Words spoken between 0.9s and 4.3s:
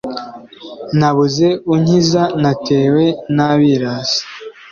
nabuze unkiza natewe n’abirasi;